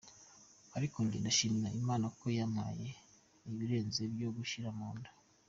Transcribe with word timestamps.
Ariko 0.77 0.97
jye 1.09 1.19
ndashimira 1.23 1.75
Imana 1.81 2.05
ko 2.19 2.25
yampaye 2.37 2.89
ibirenze 3.49 3.99
ibyo 4.09 4.27
gushyira 4.37 4.69
mu 4.77 4.89
nda. 4.97 5.11